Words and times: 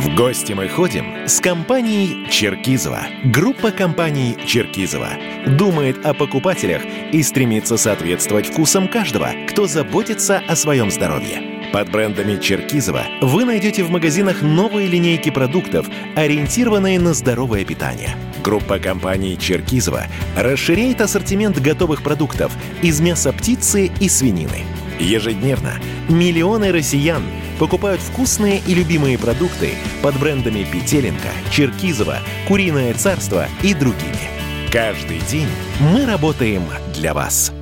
В 0.00 0.16
гости 0.16 0.54
мы 0.54 0.66
ходим 0.66 1.28
с 1.28 1.40
компанией 1.40 2.26
Черкизова. 2.30 3.02
Группа 3.22 3.70
компаний 3.70 4.34
Черкизова 4.46 5.10
думает 5.46 6.06
о 6.06 6.14
покупателях 6.14 6.80
и 7.12 7.22
стремится 7.22 7.76
соответствовать 7.76 8.46
вкусам 8.46 8.88
каждого, 8.88 9.28
кто 9.46 9.66
заботится 9.66 10.38
о 10.48 10.56
своем 10.56 10.90
здоровье. 10.90 11.42
Под 11.70 11.90
брендами 11.90 12.40
Черкизова 12.40 13.02
вы 13.20 13.44
найдете 13.44 13.84
в 13.84 13.90
магазинах 13.90 14.40
новые 14.40 14.88
линейки 14.88 15.28
продуктов, 15.28 15.86
ориентированные 16.16 16.98
на 16.98 17.12
здоровое 17.12 17.66
питание. 17.66 18.16
Группа 18.42 18.78
компаний 18.78 19.36
Черкизова 19.38 20.06
расширяет 20.34 21.02
ассортимент 21.02 21.60
готовых 21.60 22.02
продуктов 22.02 22.52
из 22.80 23.02
мяса 23.02 23.34
птицы 23.34 23.90
и 24.00 24.08
свинины. 24.08 24.64
Ежедневно 24.98 25.74
миллионы 26.08 26.72
россиян 26.72 27.22
покупают 27.60 28.00
вкусные 28.00 28.62
и 28.66 28.74
любимые 28.74 29.18
продукты 29.18 29.74
под 30.02 30.18
брендами 30.18 30.64
Петеленко, 30.64 31.28
Черкизова, 31.52 32.16
Куриное 32.48 32.94
царство 32.94 33.46
и 33.62 33.74
другими. 33.74 34.30
Каждый 34.72 35.20
день 35.20 35.48
мы 35.78 36.06
работаем 36.06 36.64
для 36.94 37.12
вас. 37.12 37.52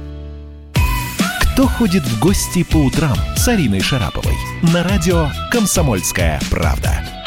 Кто 1.53 1.67
ходит 1.67 2.05
в 2.05 2.21
гости 2.21 2.63
по 2.63 2.77
утрам 2.77 3.17
с 3.37 3.49
Ариной 3.49 3.81
Шараповой? 3.81 4.37
На 4.63 4.85
радио 4.85 5.31
«Комсомольская 5.51 6.41
правда». 6.49 7.18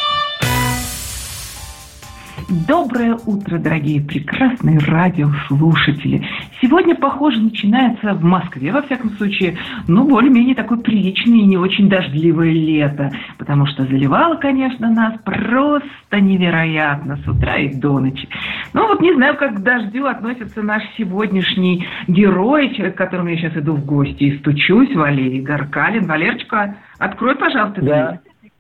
Доброе 2.52 3.16
утро, 3.26 3.60
дорогие 3.60 4.02
прекрасные 4.02 4.78
радиослушатели. 4.80 6.28
Сегодня, 6.62 6.96
похоже, 6.96 7.40
начинается 7.40 8.14
в 8.14 8.26
Москве, 8.26 8.74
во 8.74 8.82
всяком 8.82 9.12
случае, 9.12 9.56
ну, 9.88 10.04
более-менее 10.04 10.56
такое 10.56 10.78
приличное 10.80 11.38
и 11.38 11.46
не 11.46 11.56
очень 11.56 11.88
дождливое 11.88 12.52
лето. 12.52 13.10
Потому 13.38 13.68
что 13.68 13.86
заливало, 13.86 14.36
конечно, 14.36 14.90
нас 14.90 15.14
просто 15.24 16.20
невероятно 16.20 17.16
с 17.24 17.26
утра 17.26 17.56
и 17.56 17.74
до 17.74 18.00
ночи. 18.00 18.28
Ну, 18.74 18.86
вот 18.86 19.00
не 19.00 19.14
знаю, 19.14 19.38
как 19.38 19.56
к 19.56 19.64
дождю 19.64 20.08
относится 20.08 20.62
наш 20.62 20.84
сегодняшний 20.98 21.88
герой, 22.10 22.76
человек, 22.76 22.96
к 22.96 22.98
которому 22.98 23.30
я 23.30 23.38
сейчас 23.38 23.56
иду 23.56 23.76
в 23.76 23.86
гости 23.86 24.24
и 24.24 24.38
стучусь, 24.40 24.94
Валерий 24.94 25.40
Гаркалин. 25.40 26.06
Валерочка, 26.06 26.76
открой, 27.00 27.38
пожалуйста, 27.38 27.82
да. 27.82 28.20
дверь. 28.42 28.52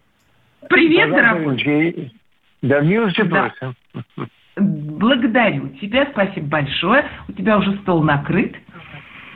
Привет, 0.69 1.09
дорогой. 1.09 2.13
Да, 2.61 2.79
милости 2.79 3.23
да. 3.23 3.51
просим. 3.59 3.75
Благодарю 4.55 5.69
тебя, 5.81 6.07
спасибо 6.11 6.47
большое. 6.47 7.05
У 7.27 7.33
тебя 7.33 7.57
уже 7.57 7.77
стол 7.79 8.03
накрыт. 8.03 8.55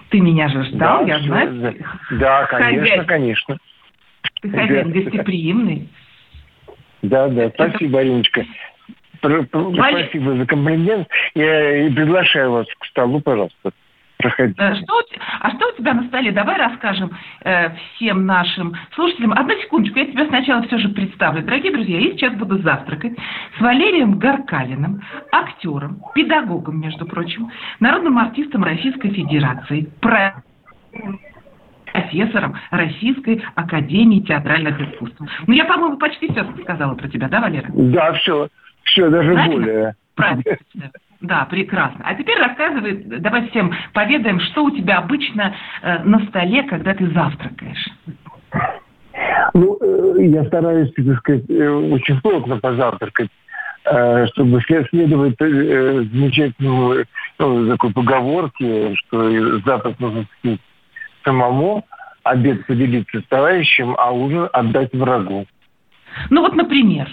Ты 0.09 0.19
меня 0.19 0.49
же 0.49 0.63
ждал, 0.66 1.05
да, 1.05 1.08
я 1.08 1.19
все, 1.19 1.27
знаю. 1.27 1.61
Да, 1.61 1.73
да 2.11 2.45
конечно, 2.45 2.81
хозяин. 2.81 3.05
конечно. 3.05 3.58
Ты 4.41 4.49
хозяин 4.49 4.91
да. 4.91 4.99
гостеприимный. 4.99 5.89
Да, 7.02 7.27
да, 7.30 7.49
спасибо, 7.49 7.99
Ариночка. 7.99 8.45
Спасибо 9.19 10.36
за 10.36 10.45
комплимент. 10.45 11.08
Я 11.33 11.88
и 11.88 11.91
приглашаю 11.91 12.52
вас 12.52 12.67
к 12.80 12.86
столу, 12.86 13.21
пожалуйста. 13.21 13.71
Проходите. 14.17 14.61
Э, 14.61 14.75
что, 14.75 15.02
а 15.41 15.52
что 15.52 15.67
у 15.67 15.77
тебя 15.77 15.94
на 15.94 16.03
столе? 16.08 16.31
Давай 16.31 16.58
расскажем 16.58 17.11
э, 17.44 17.69
всем 17.95 18.25
нашим 18.25 18.75
слушателям. 18.94 19.33
Одну 19.33 19.53
секундочку, 19.61 19.99
я 19.99 20.05
тебя 20.05 20.25
сначала 20.27 20.61
все 20.63 20.77
же 20.77 20.89
представлю. 20.89 21.44
Дорогие 21.44 21.73
друзья, 21.73 21.99
я 21.99 22.11
сейчас 22.11 22.33
буду 22.33 22.59
завтракать 22.59 23.13
с 23.58 23.61
Валерием 23.61 24.17
Гаркалиным, 24.17 25.02
актером, 25.31 26.02
педагогом, 26.13 26.80
между 26.80 27.05
прочим, 27.05 27.52
народным 27.80 28.17
артистом 28.17 28.63
Российской 28.63 29.09
Федерации, 29.09 29.89
про 29.99 30.43
профессором 31.91 32.58
Российской 32.71 33.43
Академии 33.55 34.19
Театральных 34.21 34.80
Искусств. 34.81 35.17
Ну, 35.47 35.53
я, 35.53 35.66
по-моему, 35.66 35.97
почти 35.97 36.31
все 36.31 36.45
сказала 36.63 36.95
про 36.95 37.08
тебя, 37.08 37.27
да, 37.30 37.41
Валера? 37.41 37.67
Да, 37.69 38.13
все. 38.13 38.49
Все, 38.83 39.09
даже 39.09 39.33
Правильно? 39.33 39.55
более. 39.55 39.95
Правильно. 40.16 40.43
Да, 41.26 41.45
прекрасно. 41.45 42.02
А 42.04 42.14
теперь 42.16 42.38
рассказывай, 42.38 42.94
давай 43.20 43.50
всем 43.50 43.73
поведаем, 43.94 44.39
что 44.39 44.66
у 44.66 44.72
тебя 44.72 44.99
обычно 44.99 45.55
э, 45.82 46.04
на 46.04 46.20
столе, 46.27 46.64
когда 46.64 46.94
ты 46.94 47.08
завтракаешь. 47.11 47.88
Ну, 49.54 49.77
э, 49.82 50.26
я 50.26 50.45
стараюсь, 50.45 50.92
так 50.94 51.17
сказать, 51.20 51.49
э, 51.49 51.67
очень 51.67 52.22
плотно 52.22 52.58
позавтракать, 52.58 53.30
э, 53.86 54.27
чтобы 54.27 54.61
следовать 54.61 55.36
э, 55.39 56.04
замечательному 56.11 56.95
ну, 57.39 57.70
такой 57.70 57.92
поговорке, 57.92 58.95
что 58.95 59.60
завтрак 59.61 59.99
нужно 59.99 60.26
съесть 60.42 60.61
самому, 61.23 61.83
обед 62.23 62.67
поделиться 62.67 63.20
с 63.20 63.23
товарищем, 63.26 63.95
а 63.98 64.11
ужин 64.11 64.48
отдать 64.54 64.94
врагу. 64.94 65.48
Ну 66.30 66.42
вот, 66.42 66.55
например, 66.55 67.10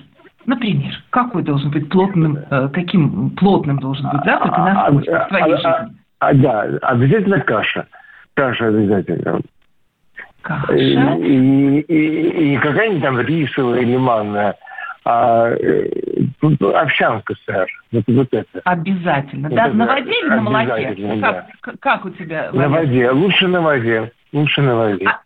Например, 0.47 0.93
какой 1.11 1.43
должен 1.43 1.71
быть 1.71 1.89
плотным, 1.89 2.39
э, 2.51 2.69
каким 2.73 3.31
плотным 3.31 3.79
должен 3.79 4.09
быть 4.11 4.25
завтрак 4.25 4.59
и 4.59 4.61
насколько 4.61 5.25
в 5.25 5.29
твоей 5.29 5.57
жизни? 5.57 5.97
А, 6.19 6.35
да, 6.35 6.63
обязательно 6.83 7.41
каша. 7.41 7.87
Каша 8.35 8.69
обязательно. 8.69 9.41
Каша? 10.43 10.73
И, 10.75 10.95
и, 10.95 11.81
и, 11.81 12.55
и 12.55 12.59
какая-нибудь 12.59 13.03
там 13.03 13.21
рисовая 13.21 13.81
или 13.81 13.97
манная, 13.97 14.57
а 15.05 15.51
э, 15.51 15.89
овсянка, 16.75 17.35
сэр. 17.45 17.67
Вот, 17.93 18.05
вот 18.07 18.29
это. 18.33 18.61
Обязательно. 18.65 19.49
Вот 19.49 19.57
да, 19.57 19.67
это, 19.67 19.77
на 19.77 19.87
воде 19.87 20.11
или 20.11 20.29
на 20.29 20.41
молоке? 20.41 20.95
Да. 21.21 21.47
Как, 21.61 21.81
как 21.81 22.05
у 22.05 22.11
тебя? 22.11 22.51
На 22.53 22.69
воде. 22.69 23.11
Лучше 23.11 23.49
на 23.49 23.61
воде. 23.61 24.13
Лучше 24.33 24.63
на 24.63 24.77
воде. 24.77 25.07
А, 25.07 25.21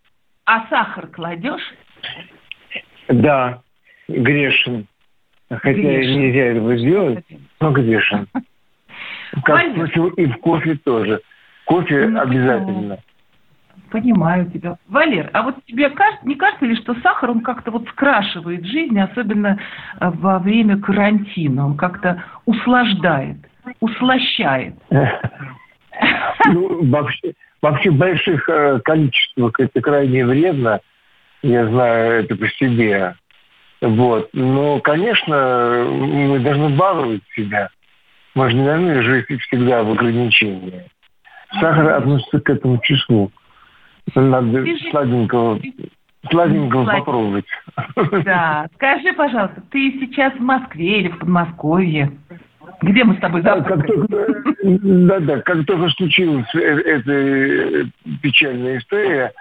а 0.47 0.67
сахар 0.69 1.07
кладешь? 1.09 1.75
Да, 3.09 3.61
грешен. 4.09 4.87
Хотя 5.49 5.73
грешен. 5.73 6.21
нельзя 6.21 6.45
этого 6.47 6.77
сделать, 6.77 7.25
но 7.61 7.71
грешен. 7.71 8.27
Как, 9.45 9.73
впрочем, 9.73 10.09
и 10.09 10.27
в 10.27 10.37
кофе 10.39 10.77
тоже. 10.77 11.21
Кофе 11.67 12.09
ну, 12.09 12.21
обязательно. 12.21 12.99
Понимаю 13.91 14.51
тебя. 14.51 14.77
Валер, 14.89 15.31
а 15.33 15.43
вот 15.43 15.57
тебе 15.67 15.91
кажется, 15.91 16.27
не 16.27 16.35
кажется 16.35 16.65
ли, 16.65 16.75
что 16.77 16.95
сахар, 17.01 17.31
он 17.31 17.41
как-то 17.41 17.71
вот 17.71 17.89
скрашивает 17.89 18.65
жизнь, 18.65 18.99
особенно 18.99 19.59
э, 20.01 20.11
во 20.11 20.39
время 20.39 20.81
карантина? 20.81 21.67
Он 21.67 21.77
как-то 21.77 22.25
услаждает, 22.45 23.37
услощает. 23.81 24.75
Ну, 26.49 26.85
вообще, 26.91 27.33
вообще 27.63 27.91
больших 27.91 28.49
э, 28.51 28.81
количествах 28.85 29.59
это 29.59 29.81
крайне 29.81 30.27
вредно. 30.27 30.81
Я 31.43 31.67
знаю 31.67 32.23
это 32.23 32.37
по 32.37 32.47
себе. 32.49 33.15
Вот. 33.81 34.31
Но, 34.33 34.81
конечно, 34.81 35.87
мы 35.89 36.39
должны 36.41 36.71
баловать 36.71 37.23
себя. 37.35 37.69
Мы 38.35 38.51
же 38.51 38.57
не 38.57 38.65
должны 38.65 39.03
жить 39.03 39.41
всегда 39.43 39.83
в 39.83 39.91
ограничении. 39.91 40.85
Сахар 41.61 41.91
относится 41.91 42.41
к 42.41 42.51
этому 42.51 42.79
числу. 42.83 43.31
Надо 44.15 44.65
сладенького, 44.91 45.61
сладенького 46.31 46.85
Слад... 46.85 46.99
попробовать. 46.99 47.47
Да. 48.25 48.67
Скажи, 48.75 49.13
пожалуйста, 49.15 49.63
ты 49.71 49.99
сейчас 50.01 50.33
в 50.35 50.41
Москве 50.41 51.01
или 51.01 51.09
в 51.09 51.19
Подмосковье? 51.19 52.13
Где 52.83 53.05
мы 53.05 53.17
с 53.17 53.21
тобой 53.21 53.43
завтракаем? 53.43 54.07
Да, 55.07 55.21
да, 55.21 55.41
как 55.41 55.65
только 55.65 55.89
случилась 55.91 56.47
э, 56.55 56.59
эта 56.59 57.91
печальная 58.23 58.79
история, 58.79 59.33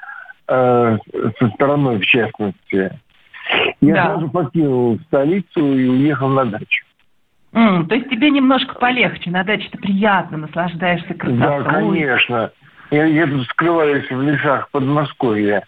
э, 0.47 0.97
со 1.40 1.50
стороной 1.50 2.00
в 2.00 2.06
частности, 2.06 2.91
я 3.81 3.94
да. 3.94 4.03
сразу 4.06 4.29
покинул 4.29 5.00
столицу 5.07 5.78
и 5.78 5.88
уехал 5.88 6.29
на 6.29 6.45
дачу. 6.45 6.85
Mm, 7.53 7.88
то 7.88 7.95
есть 7.95 8.09
тебе 8.09 8.31
немножко 8.31 8.75
полегче, 8.75 9.29
на 9.31 9.44
даче-то 9.44 9.78
приятно, 9.78 10.38
наслаждаешься 10.38 11.13
красотой. 11.13 11.63
Да, 11.63 11.63
конечно. 11.63 12.51
Я, 12.91 13.06
я 13.06 13.28
тут 13.28 13.45
скрываюсь 13.47 14.09
в 14.09 14.22
лесах 14.22 14.69
Подмосковья. 14.72 15.63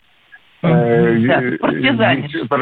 Mm, 0.63 1.27
да, 1.27 2.57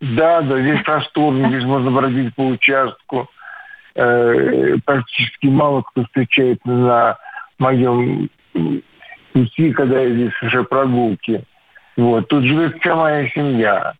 да, 0.00 0.42
да, 0.42 0.60
здесь 0.60 0.82
просторно, 0.82 1.48
здесь 1.48 1.64
можно 1.64 1.90
бродить 1.90 2.34
по 2.34 2.46
участку. 2.46 3.28
Э, 3.94 4.76
практически 4.84 5.46
мало 5.46 5.82
кто 5.82 6.04
встречается 6.04 6.68
на 6.68 7.18
моем 7.58 8.30
пути, 9.32 9.72
когда 9.72 10.00
я 10.00 10.10
здесь 10.10 10.42
уже 10.42 10.62
прогулки. 10.62 11.42
Вот. 11.96 12.28
Тут 12.28 12.44
живет 12.44 12.80
вся 12.80 12.94
моя 12.94 13.28
семья 13.30 13.94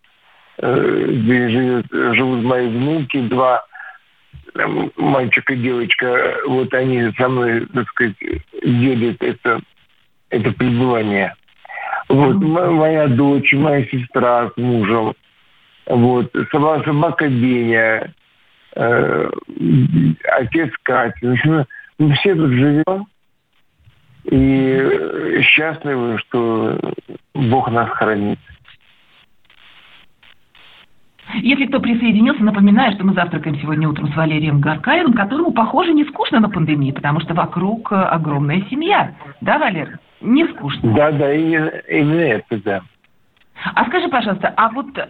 где 0.60 1.49
живет, 1.49 1.87
живут 1.90 2.43
мои 2.43 2.69
внуки, 2.69 3.20
два 3.28 3.64
мальчик 4.96 5.50
и 5.50 5.56
девочка, 5.56 6.37
вот 6.46 6.72
они 6.75 7.12
со 7.16 7.28
мной, 7.28 7.66
так 7.66 7.88
сказать, 7.90 8.16
делят 8.62 9.22
это, 9.22 9.60
это 10.31 10.50
пребывание. 10.52 11.34
Вот, 12.08 12.37
моя 12.37 13.06
дочь, 13.08 13.52
моя 13.52 13.84
сестра 13.87 14.50
с 14.50 14.56
мужем, 14.56 15.14
вот, 15.87 16.32
собака, 16.50 16.84
собака 16.84 17.28
Деня, 17.28 18.12
э, 18.75 19.31
отец 20.38 20.72
Катя. 20.82 21.66
Мы 21.99 22.14
все 22.14 22.34
тут 22.34 22.50
живем 22.50 23.06
и 24.25 25.40
счастливы, 25.43 26.19
что 26.19 26.78
Бог 27.34 27.70
нас 27.70 27.90
хранит. 27.90 28.38
Если 31.35 31.67
кто 31.67 31.81
присоединился, 31.81 32.43
напоминаю, 32.43 32.93
что 32.93 33.05
мы 33.05 33.13
завтракаем 33.13 33.59
сегодня 33.61 33.89
утром 33.89 34.11
с 34.13 34.17
Валерием 34.17 34.61
Гаркаевым, 34.61 35.13
которому, 35.13 35.53
похоже, 35.53 35.93
не 35.93 36.05
скучно 36.05 36.41
на 36.41 36.49
пандемии, 36.49 36.93
потому 36.93 37.21
что 37.21 37.35
вокруг 37.35 37.93
э, 37.93 37.97
огромная 37.97 38.63
семья. 38.71 39.13
Да, 39.41 39.59
Валер? 39.59 39.99
Не 40.21 40.47
скучно. 40.49 40.95
Да, 40.95 41.13
да, 41.13 41.33
именно, 41.33 41.71
именно 41.89 42.21
это, 42.21 42.63
да. 42.65 42.81
А 43.75 43.85
скажи, 43.87 44.09
пожалуйста, 44.09 44.55
а 44.57 44.71
вот 44.71 44.87
э, 44.97 45.07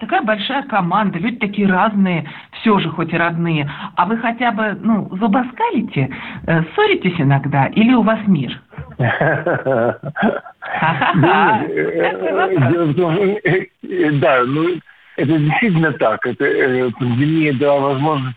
такая 0.00 0.22
большая 0.22 0.62
команда, 0.62 1.18
люди 1.18 1.36
такие 1.36 1.68
разные, 1.68 2.26
все 2.60 2.78
же 2.78 2.88
хоть 2.88 3.12
и 3.12 3.16
родные, 3.16 3.70
а 3.96 4.06
вы 4.06 4.16
хотя 4.16 4.50
бы, 4.50 4.76
ну, 4.80 5.08
зубоскалите, 5.16 6.10
э, 6.46 6.62
ссоритесь 6.74 7.20
иногда, 7.20 7.66
или 7.66 7.92
у 7.92 8.02
вас 8.02 8.18
мир? 8.26 8.60
Да, 14.20 14.42
ну, 14.46 14.64
это 15.16 15.38
действительно 15.38 15.92
так. 15.92 16.26
Это 16.26 16.44
э, 16.44 16.90
пандемия 16.98 17.52
дала 17.54 17.92
возможность 17.92 18.36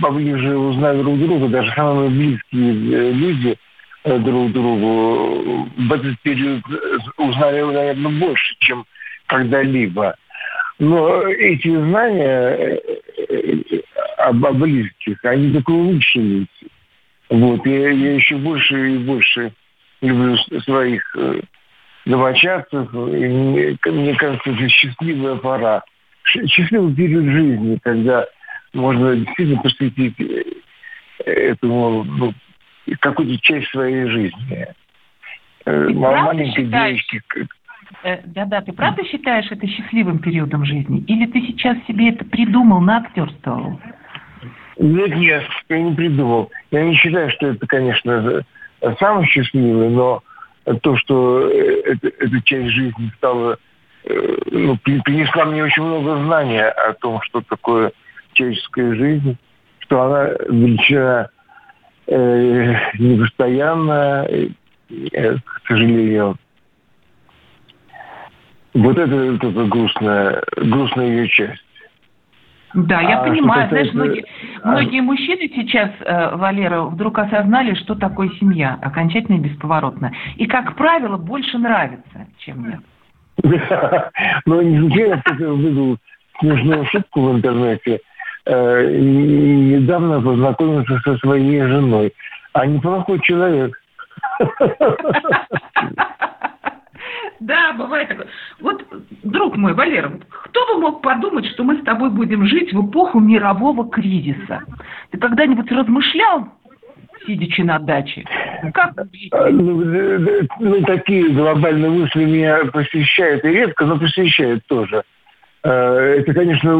поближе 0.00 0.56
узнать 0.56 0.98
друг 0.98 1.18
друга, 1.18 1.48
даже 1.48 1.72
самые 1.72 2.10
близкие 2.10 2.70
э, 2.70 3.12
люди 3.12 3.56
э, 4.04 4.18
друг 4.18 4.52
другу 4.52 5.68
в 5.76 5.92
этот 5.92 6.20
период 6.20 6.62
узнали, 7.16 7.62
наверное, 7.62 8.20
больше, 8.20 8.54
чем 8.60 8.84
когда-либо. 9.26 10.14
Но 10.78 11.22
эти 11.22 11.68
знания 11.68 12.80
об, 14.18 14.58
близких, 14.58 15.24
они 15.24 15.52
только 15.52 15.70
улучшились. 15.70 16.46
Вот, 17.30 17.66
я, 17.66 17.90
я 17.90 18.14
еще 18.14 18.36
больше 18.36 18.94
и 18.94 18.98
больше 18.98 19.52
люблю 20.02 20.36
своих 20.60 21.02
домочадцев. 22.04 22.92
И 22.92 23.26
мне, 23.26 23.76
мне 23.84 24.14
кажется, 24.14 24.50
это 24.50 24.68
счастливая 24.68 25.36
пора 25.36 25.82
счастливый 26.26 26.94
период 26.94 27.24
жизни, 27.24 27.78
когда 27.82 28.26
можно 28.72 29.16
действительно 29.16 29.62
посвятить 29.62 30.20
э, 30.20 30.44
этому 31.24 32.04
ну, 32.04 32.34
какую-то 33.00 33.38
часть 33.40 33.68
своей 33.70 34.06
жизни. 34.08 34.66
Э, 35.64 35.86
ты 35.86 35.94
Маленькой. 35.94 37.48
Э, 38.02 38.18
да-да, 38.26 38.60
ты 38.60 38.72
правда 38.72 39.04
считаешь 39.04 39.50
это 39.50 39.66
счастливым 39.66 40.18
периодом 40.18 40.64
жизни? 40.64 41.00
Или 41.06 41.26
ты 41.26 41.40
сейчас 41.42 41.76
себе 41.86 42.10
это 42.10 42.24
придумал, 42.24 42.80
наактерствовал? 42.80 43.80
Нет, 44.78 45.16
нет, 45.16 45.44
я 45.68 45.80
не 45.80 45.94
придумал. 45.94 46.50
Я 46.70 46.84
не 46.84 46.94
считаю, 46.94 47.30
что 47.30 47.48
это, 47.48 47.66
конечно, 47.66 48.44
самое 48.98 49.26
счастливое, 49.26 49.88
но 49.88 50.22
то, 50.82 50.96
что 50.96 51.48
эта, 51.48 52.08
эта 52.08 52.42
часть 52.42 52.68
жизни 52.70 53.10
стала 53.16 53.56
ну, 54.06 54.76
принесла 54.84 55.44
мне 55.44 55.64
очень 55.64 55.82
много 55.82 56.16
знания 56.24 56.68
о 56.68 56.92
том, 56.94 57.20
что 57.22 57.40
такое 57.42 57.92
человеческая 58.32 58.94
жизнь, 58.94 59.36
что 59.80 60.02
она 60.02 60.28
величина 60.48 61.28
э, 62.06 62.74
непостоянная, 62.98 64.28
э, 64.90 65.36
к 65.36 65.66
сожалению. 65.68 66.36
Вот 68.74 68.98
это, 68.98 69.14
это 69.14 69.64
грустная, 69.64 70.42
грустная 70.56 71.06
ее 71.06 71.28
часть. 71.28 71.62
Да, 72.74 73.00
я 73.00 73.20
а 73.20 73.24
понимаю. 73.24 73.68
Знаешь, 73.70 73.92
многие, 73.94 74.24
а... 74.62 74.72
многие 74.72 75.00
мужчины 75.00 75.50
сейчас, 75.54 75.90
э, 76.00 76.36
Валера, 76.36 76.82
вдруг 76.82 77.18
осознали, 77.18 77.74
что 77.74 77.94
такое 77.94 78.28
семья, 78.38 78.78
окончательно 78.82 79.36
и 79.36 79.40
бесповоротно. 79.40 80.12
И, 80.36 80.46
как 80.46 80.76
правило, 80.76 81.16
больше 81.16 81.56
нравится, 81.56 82.26
чем 82.38 82.68
нет. 82.68 82.80
Но 84.46 84.62
не 84.62 84.78
случайно 84.78 85.22
кто-то 85.22 85.52
выдал 85.52 85.98
смешную 86.40 86.86
шутку 86.86 87.22
в 87.22 87.36
интернете. 87.36 88.00
Э, 88.46 88.98
недавно 88.98 90.20
познакомился 90.20 90.98
со 91.00 91.16
своей 91.18 91.62
женой. 91.62 92.12
А 92.52 92.66
неплохой 92.66 93.20
человек. 93.20 93.78
Да, 97.40 97.74
бывает 97.74 98.08
такое. 98.08 98.28
Вот, 98.60 98.82
друг 99.22 99.56
мой, 99.56 99.74
Валера, 99.74 100.10
кто 100.30 100.66
бы 100.66 100.80
мог 100.80 101.02
подумать, 101.02 101.46
что 101.46 101.64
мы 101.64 101.76
с 101.76 101.84
тобой 101.84 102.10
будем 102.10 102.46
жить 102.46 102.72
в 102.72 102.88
эпоху 102.88 103.20
мирового 103.20 103.88
кризиса? 103.90 104.62
Ты 105.10 105.18
когда-нибудь 105.18 105.70
размышлял 105.70 106.48
сидячи 107.26 107.62
на 107.62 107.78
даче? 107.78 108.24
Как 108.74 108.92
а, 109.32 109.50
ну, 109.50 109.84
ну, 110.60 110.82
такие 110.82 111.28
глобальные 111.30 111.90
мысли 111.90 112.24
меня 112.24 112.64
посещают, 112.66 113.44
и 113.44 113.48
редко, 113.48 113.84
но 113.84 113.98
посещают 113.98 114.64
тоже. 114.66 115.02
А, 115.62 115.98
это, 115.98 116.32
конечно, 116.32 116.70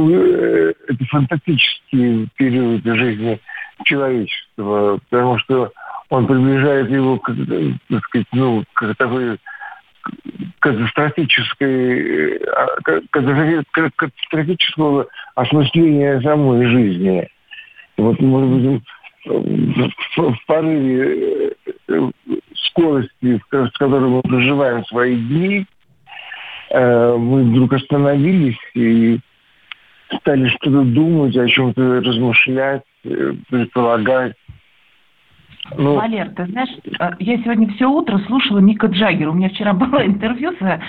это 0.88 1.04
фантастический 1.10 2.28
период 2.36 2.84
жизни 2.84 3.40
человечества, 3.84 4.98
потому 5.10 5.38
что 5.38 5.72
он 6.08 6.26
приближает 6.26 6.90
его 6.90 7.18
к, 7.18 7.32
так 7.90 8.04
сказать, 8.04 8.26
ну, 8.32 8.64
к 8.74 8.94
такой 8.94 9.38
катастрофической, 10.60 12.38
э, 12.38 13.00
катастрофического 13.10 15.06
осмысления 15.34 16.20
самой 16.20 16.66
жизни. 16.66 17.28
Вот, 17.96 18.20
может 18.20 18.50
быть, 18.50 18.82
в 19.26 20.46
порыве 20.46 21.52
э, 21.88 22.10
скорости, 22.54 23.40
с 23.50 23.72
которой 23.72 24.08
мы 24.08 24.22
проживаем 24.22 24.84
свои 24.86 25.16
дни, 25.16 25.66
э, 26.70 27.16
мы 27.16 27.44
вдруг 27.44 27.72
остановились 27.74 28.58
и 28.74 29.18
стали 30.20 30.48
что-то 30.48 30.82
думать, 30.82 31.36
о 31.36 31.46
чем-то 31.46 32.00
размышлять, 32.00 32.82
э, 33.04 33.34
предполагать. 33.50 34.34
Ну, 35.76 35.94
Валер, 35.94 36.30
ты 36.30 36.46
знаешь, 36.46 36.70
э, 36.84 37.10
я 37.18 37.38
сегодня 37.38 37.68
все 37.74 37.86
утро 37.86 38.18
слушала 38.26 38.58
Мика 38.58 38.86
Джаггера. 38.86 39.30
У 39.30 39.34
меня 39.34 39.48
вчера 39.48 39.72
было 39.74 40.06
интервью 40.06 40.52
с 40.52 40.62
э, 40.62 40.80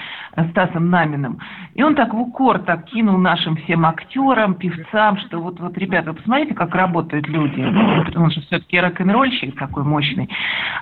Стасом 0.52 0.90
Наминым, 0.90 1.40
и 1.74 1.84
он 1.84 1.96
так 1.96 2.14
в 2.14 2.20
укор 2.20 2.60
так 2.60 2.86
кинул 2.86 3.18
нашим 3.18 3.58
всем 3.58 3.86
актерам, 3.86 4.56
певцам, 4.56 5.18
что 5.18 5.40
вот, 5.40 5.60
вот, 5.60 5.78
ребята, 5.78 6.14
посмотрите, 6.14 6.54
как 6.54 6.76
работают 6.76 7.28
люди. 7.28 7.60
Ну, 7.60 8.24
он 8.24 8.32
же 8.32 8.42
все-таки 8.42 8.80
рок-н-ролльщик 8.80 9.58
такой 9.58 9.84
мощный. 9.84 10.30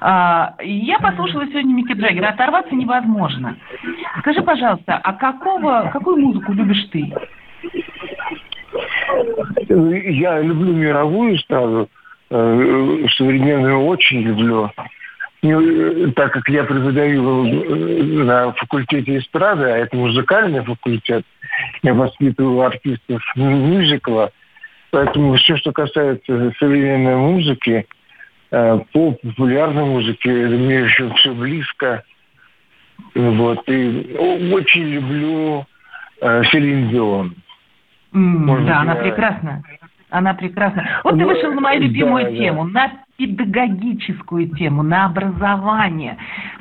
А, 0.01 0.55
я 0.61 0.99
послушала 0.99 1.45
сегодня 1.47 1.73
Мика 1.73 1.93
Джаггера. 1.93 2.29
Оторваться 2.29 2.75
невозможно. 2.75 3.55
Скажи, 4.19 4.41
пожалуйста, 4.41 4.97
а 4.97 5.13
какого, 5.13 5.89
какую 5.93 6.17
музыку 6.17 6.51
любишь 6.51 6.83
ты? 6.91 7.13
Я 9.69 10.41
люблю 10.41 10.73
мировую 10.73 11.35
эстраду 11.37 11.83
э, 11.83 12.04
современную 12.29 13.85
очень 13.85 14.21
люблю. 14.21 14.71
Ну, 15.45 16.11
так 16.13 16.33
как 16.33 16.49
я 16.49 16.63
преподаю 16.63 17.45
э, 17.45 18.03
на 18.23 18.51
факультете 18.53 19.19
эстрады, 19.19 19.65
а 19.65 19.77
это 19.77 19.95
музыкальный 19.95 20.63
факультет, 20.63 21.23
я 21.83 21.93
воспитываю 21.93 22.61
артистов 22.61 23.21
мюзикла, 23.35 24.31
поэтому 24.89 25.35
все, 25.35 25.55
что 25.57 25.71
касается 25.71 26.51
современной 26.57 27.15
музыки, 27.17 27.85
э, 28.49 28.79
поп, 28.91 29.21
популярной 29.21 29.85
музыки, 29.85 30.27
мне 30.27 30.79
еще 30.79 31.13
все 31.13 31.31
близко. 31.31 32.03
Вот. 33.13 33.69
И 33.69 34.15
очень 34.51 34.87
люблю 34.89 35.65
э, 36.21 36.43
Селин 36.45 36.89
Дион. 36.89 37.35
Mm, 38.13 38.65
да, 38.65 38.79
она 38.81 38.95
прекрасна. 38.95 39.61
Она 40.09 40.33
прекрасна. 40.33 41.01
Вот 41.03 41.11
ты 41.11 41.21
ну, 41.21 41.27
вышел 41.27 41.51
на 41.53 41.61
мою 41.61 41.81
любимую 41.81 42.25
да, 42.25 42.31
тему, 42.31 42.69
да. 42.69 42.71
на 42.71 42.91
педагогическую 43.17 44.49
тему, 44.55 44.83
на 44.83 45.05
образование. 45.05 46.17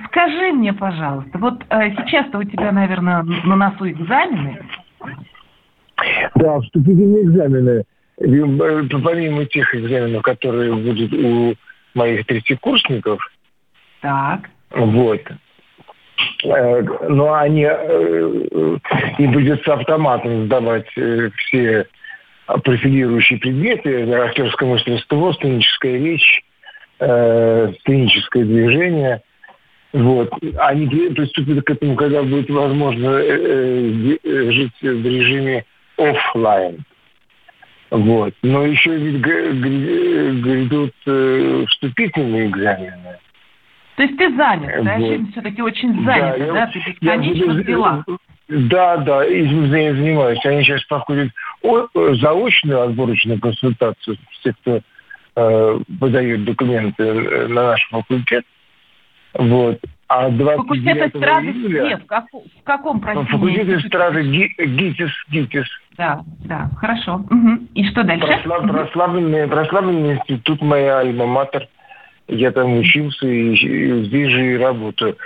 Скажи 0.07 0.53
мне, 0.53 0.73
пожалуйста, 0.73 1.39
вот 1.39 1.63
э, 1.69 1.91
сейчас-то 1.91 2.39
у 2.39 2.45
тебя, 2.45 2.73
наверное, 2.73 3.23
на 3.23 3.57
носу 3.57 3.91
экзамены. 3.91 4.61
Да, 6.37 6.61
вступительные 6.61 7.25
экзамены. 7.25 7.85
Э, 8.19 9.01
помимо 9.03 9.45
тех 9.45 9.75
экзаменов, 9.75 10.23
которые 10.23 10.73
будут 10.73 11.13
у 11.13 11.55
моих 11.95 12.27
третьекурсников. 12.27 13.21
Так. 14.01 14.49
Вот. 14.71 15.21
Э, 16.45 16.83
но 17.09 17.35
они, 17.35 17.63
им 17.63 19.33
придется 19.33 19.75
автоматом 19.75 20.47
сдавать 20.47 20.89
все 20.89 21.87
профилирующие 22.47 23.39
предметы, 23.39 24.11
актерское 24.13 24.69
мастерство, 24.69 25.33
сценическая 25.33 25.99
речь, 25.99 26.45
э, 27.01 27.73
сценическое 27.81 28.45
движение. 28.45 29.23
Вот. 29.93 30.31
Они 30.59 30.87
приступят 30.87 31.65
к 31.65 31.71
этому, 31.71 31.95
когда 31.95 32.23
будет 32.23 32.51
возможно 32.51 33.11
э, 33.11 34.19
э, 34.23 34.51
жить 34.51 34.73
в 34.83 35.07
режиме 35.07 35.65
офлайн. 35.97 36.85
Вот. 37.91 38.35
Но 38.43 38.67
еще 38.67 38.97
ведь 38.97 39.21
грядут 39.21 40.95
э, 41.07 41.65
вступительные 41.69 42.49
экзамены. 42.49 43.19
То 43.97 44.03
есть 44.03 44.17
ты 44.19 44.35
занят, 44.35 44.85
да? 44.85 44.97
Вот. 44.97 45.09
Жизнь 45.09 45.31
все-таки 45.33 45.63
очень 45.63 46.05
занята, 46.05 46.39
да? 46.39 46.53
да? 46.53 46.67
Ты 46.67 46.79
бесконечно 46.91 47.55
в 47.55 47.65
делах. 47.65 48.05
Да, 48.49 48.99
да, 48.99 49.25
этим 49.25 49.73
я 49.73 49.95
занимаюсь. 49.95 50.45
Они 50.45 50.63
сейчас 50.63 50.85
проходят 50.85 51.31
заочную 51.63 52.83
отборочную 52.83 53.41
консультацию, 53.41 54.19
все, 54.33 54.53
кто 54.53 54.81
э, 55.37 55.81
выдает 56.01 56.45
документы 56.45 57.13
на 57.49 57.71
наш 57.71 57.89
факультет. 57.89 58.45
Вот. 59.35 59.81
А 60.07 60.29
29 60.29 61.15
июля... 61.17 61.83
Нет, 61.85 62.03
в, 62.03 62.07
как, 62.07 62.27
в 62.33 62.63
каком 62.65 63.01
профессии? 63.01 63.33
Факультет 63.33 63.69
эстрады 63.69 64.23
ГИТИС, 64.23 65.11
ГИТИС. 65.31 65.67
Да, 65.97 66.21
да, 66.45 66.71
хорошо. 66.79 67.15
Угу. 67.31 67.69
И 67.75 67.85
что 67.89 68.05
дальше? 68.05 68.27
Прослав, 68.27 68.71
прославленный, 68.71 69.49
прославленный 69.49 70.15
институт 70.17 70.61
моя 70.61 71.01
альма-матер. 71.01 71.67
Я 72.29 72.53
там 72.53 72.79
учился 72.79 73.27
и, 73.27 73.55
и 73.55 74.05
здесь 74.05 74.31
же 74.31 74.55
и 74.55 74.57
работаю. 74.59 75.17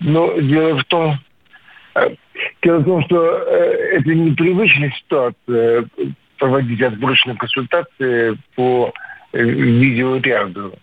Но 0.00 0.38
дело 0.40 0.78
в 0.78 0.84
том, 0.84 1.14
э, 1.94 2.14
дело 2.62 2.78
в 2.78 2.84
том, 2.84 3.04
что 3.04 3.38
э, 3.46 3.98
это 3.98 4.14
непривычная 4.14 4.90
ситуация 4.90 5.86
проводить 6.38 6.82
отборочные 6.82 7.36
консультации 7.36 8.36
по 8.54 8.92
э, 9.32 9.42
видеоряду. 9.42 10.74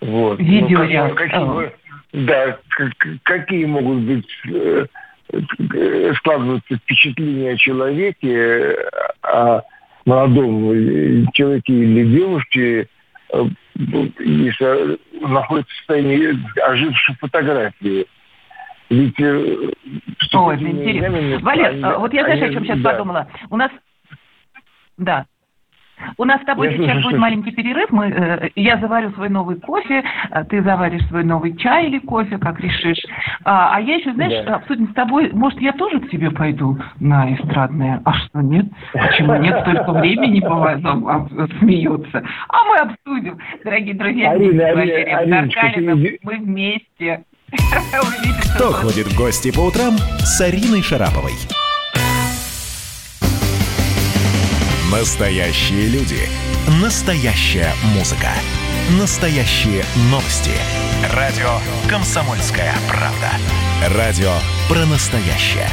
Вот. 0.00 0.38
Видеоряд. 0.38 1.10
Ну, 1.10 1.14
как, 1.14 1.30
какие, 1.30 1.72
да, 2.12 2.58
какие 3.24 3.64
могут 3.64 3.98
быть 3.98 4.28
э, 4.48 4.86
складываться 6.16 6.76
впечатления 6.76 7.52
о 7.52 7.56
человеке, 7.56 8.76
о 9.22 9.62
молодом 10.04 11.30
человеке 11.32 11.72
или 11.72 12.04
девушке, 12.04 12.88
э, 13.32 13.44
если 14.18 14.98
находится 15.20 15.72
в 15.72 15.78
состоянии 15.78 16.38
ожившей 16.62 17.14
фотографии. 17.16 18.06
Ведь... 18.90 19.20
О, 19.20 20.52
это 20.52 20.64
интересно. 20.64 21.38
Валер, 21.40 21.98
вот 21.98 22.12
я 22.12 22.24
знаешь, 22.24 22.42
о 22.42 22.52
чем 22.52 22.64
сейчас 22.64 22.80
да. 22.80 22.90
подумала? 22.90 23.28
У 23.50 23.56
нас... 23.56 23.70
Да, 24.96 25.26
у 26.16 26.24
нас 26.24 26.40
с 26.42 26.44
тобой 26.44 26.68
я 26.68 26.72
сейчас 26.72 26.92
слышу, 26.92 27.02
будет 27.02 27.14
что... 27.14 27.20
маленький 27.20 27.50
перерыв. 27.52 27.90
Мы, 27.90 28.06
э, 28.08 28.50
я 28.56 28.78
заварю 28.78 29.10
свой 29.12 29.28
новый 29.28 29.56
кофе, 29.60 30.02
а 30.30 30.44
ты 30.44 30.62
заваришь 30.62 31.06
свой 31.08 31.24
новый 31.24 31.56
чай 31.56 31.86
или 31.86 31.98
кофе, 31.98 32.38
как 32.38 32.60
решишь. 32.60 33.02
А, 33.44 33.76
а 33.76 33.80
я 33.80 33.96
еще, 33.96 34.12
знаешь, 34.12 34.44
да. 34.46 34.56
обсудим 34.56 34.88
с 34.88 34.94
тобой, 34.94 35.30
может, 35.32 35.60
я 35.60 35.72
тоже 35.72 36.00
к 36.00 36.10
тебе 36.10 36.30
пойду 36.30 36.78
на 37.00 37.34
эстрадное? 37.34 38.00
А 38.04 38.12
что, 38.14 38.40
нет? 38.40 38.66
Почему 38.92 39.36
нет? 39.36 39.60
Столько 39.62 39.92
времени 39.92 40.40
бывает, 40.40 40.80
смеются. 41.58 42.22
А 42.48 42.64
мы 42.64 42.76
обсудим, 42.76 43.38
дорогие 43.64 43.94
друзья, 43.94 44.30
Арина, 44.30 44.68
Арина, 44.68 45.48
ты... 45.96 46.18
мы 46.22 46.36
вместе. 46.36 47.24
Кто 48.54 48.72
ходит 48.72 49.06
в 49.06 49.16
гости 49.16 49.50
по 49.50 49.60
утрам 49.60 49.96
с 50.24 50.40
Ариной 50.40 50.82
Шараповой? 50.82 51.34
Настоящие 54.92 55.88
люди. 55.88 56.28
Настоящая 56.82 57.72
музыка. 57.94 58.28
Настоящие 58.98 59.84
новости. 60.10 60.50
Радио 61.14 61.58
«Комсомольская 61.88 62.74
правда». 62.88 63.30
Радио 63.96 64.32
про 64.68 64.84
настоящее. 64.86 65.68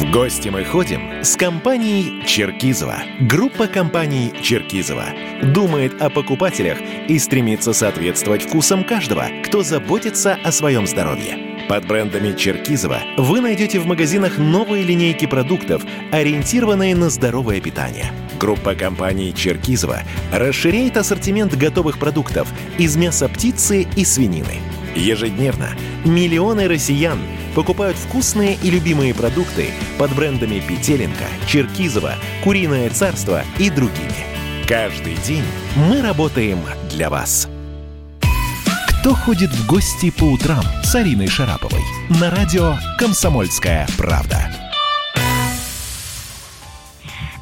В 0.00 0.10
гости 0.10 0.48
мы 0.48 0.64
ходим 0.64 1.22
с 1.22 1.36
компанией 1.36 2.24
«Черкизова». 2.26 3.02
Группа 3.20 3.66
компаний 3.66 4.32
«Черкизова» 4.42 5.04
думает 5.42 6.00
о 6.00 6.08
покупателях 6.08 6.78
и 7.06 7.18
стремится 7.18 7.74
соответствовать 7.74 8.44
вкусам 8.44 8.82
каждого, 8.82 9.26
кто 9.44 9.62
заботится 9.62 10.38
о 10.42 10.52
своем 10.52 10.86
здоровье. 10.86 11.66
Под 11.68 11.86
брендами 11.86 12.34
Черкизова 12.34 13.02
вы 13.18 13.42
найдете 13.42 13.78
в 13.78 13.84
магазинах 13.84 14.38
новые 14.38 14.84
линейки 14.84 15.26
продуктов, 15.26 15.82
ориентированные 16.10 16.96
на 16.96 17.10
здоровое 17.10 17.60
питание. 17.60 18.10
Группа 18.40 18.74
компаний 18.74 19.34
Черкизова 19.34 20.00
расширяет 20.32 20.96
ассортимент 20.96 21.54
готовых 21.54 21.98
продуктов 21.98 22.48
из 22.78 22.96
мяса 22.96 23.28
птицы 23.28 23.86
и 23.96 24.06
свинины. 24.06 24.62
Ежедневно 24.94 25.70
миллионы 26.04 26.68
россиян 26.68 27.18
покупают 27.54 27.96
вкусные 27.96 28.58
и 28.62 28.70
любимые 28.70 29.14
продукты 29.14 29.66
под 29.98 30.14
брендами 30.14 30.60
Петеленко, 30.60 31.24
Черкизова, 31.46 32.14
Куриное 32.44 32.90
царство 32.90 33.42
и 33.58 33.70
другими. 33.70 34.26
Каждый 34.66 35.16
день 35.26 35.44
мы 35.76 36.00
работаем 36.00 36.60
для 36.90 37.10
вас. 37.10 37.48
«Кто 39.00 39.14
ходит 39.14 39.50
в 39.50 39.66
гости 39.66 40.10
по 40.10 40.24
утрам» 40.24 40.62
с 40.84 40.94
Ариной 40.94 41.28
Шараповой 41.28 41.82
на 42.20 42.30
радио 42.30 42.76
«Комсомольская 42.98 43.88
правда». 43.96 44.59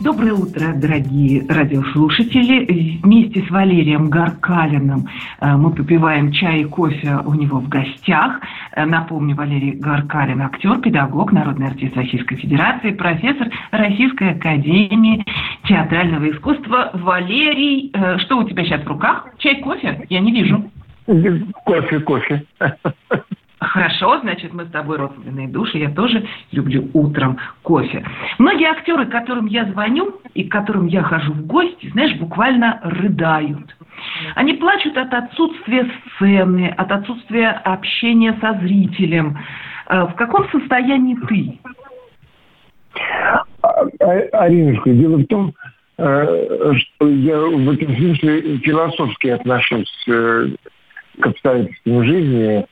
Доброе 0.01 0.33
утро, 0.33 0.75
дорогие 0.77 1.45
радиослушатели. 1.49 3.01
Вместе 3.03 3.43
с 3.43 3.51
Валерием 3.51 4.09
Гаркалиным 4.09 5.09
э, 5.41 5.57
мы 5.57 5.73
попиваем 5.73 6.31
чай 6.31 6.61
и 6.61 6.65
кофе 6.65 7.19
у 7.27 7.35
него 7.35 7.59
в 7.59 7.69
гостях. 7.69 8.41
Э, 8.77 8.85
напомню, 8.85 9.35
Валерий 9.35 9.73
Гаркалин– 9.73 10.41
актер, 10.43 10.79
педагог, 10.81 11.33
народный 11.33 11.67
артист 11.67 11.97
Российской 11.97 12.37
Федерации, 12.37 12.93
профессор 12.93 13.49
Российской 13.73 14.37
Академии 14.37 15.25
театрального 15.67 16.31
искусства. 16.31 16.91
Валерий, 16.95 17.91
э, 17.93 18.19
что 18.19 18.39
у 18.39 18.45
тебя 18.45 18.65
сейчас 18.65 18.83
в 18.83 18.87
руках? 18.87 19.27
Чай, 19.39 19.61
кофе? 19.61 20.07
Я 20.09 20.21
не 20.21 20.31
вижу. 20.31 20.63
Кофе, 21.65 21.99
кофе. 21.99 22.45
Хорошо, 23.61 24.21
значит, 24.21 24.53
мы 24.53 24.67
с 24.67 24.71
тобой 24.71 24.99
родственные 24.99 25.49
души. 25.49 25.79
Я 25.79 25.91
тоже 25.91 26.25
люблю 26.53 26.89
утром 26.95 27.39
кофе. 27.63 28.05
Многие 28.39 28.69
актеры, 28.69 29.07
которым 29.07 29.47
я 29.47 29.65
звоню 29.67 30.21
и 30.35 30.45
к 30.45 30.53
которым 30.53 30.87
я 30.87 31.03
хожу 31.03 31.33
в 31.33 31.47
гости, 31.47 31.91
знаешь, 31.91 32.17
буквально 32.19 32.81
рыдают. 32.85 33.77
Они 34.37 34.55
плачут 34.55 34.97
от 34.97 35.13
отсутствия 35.13 35.91
сцены, 36.17 36.69
от 36.77 36.93
отсутствия 36.93 37.49
общения 37.49 38.37
со 38.41 38.55
зрителем. 38.61 39.37
Э, 39.89 40.05
в 40.05 40.15
каком 40.15 40.49
состоянии 40.51 41.17
ты? 41.27 41.59
А, 43.63 43.83
а, 44.01 44.11
Аринушка, 44.45 44.91
дело 44.91 45.17
в 45.17 45.27
том, 45.27 45.53
э, 45.99 46.73
что 46.77 47.09
я 47.09 47.39
в 47.39 47.71
этом 47.71 47.97
смысле 47.97 48.59
философски 48.59 49.29
отношусь 49.29 50.05
э, 50.07 50.49
к 51.21 51.27
обстоятельствам 51.27 52.05
жизни. 52.05 52.67